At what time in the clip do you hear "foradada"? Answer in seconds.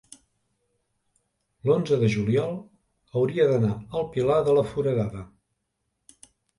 4.75-5.27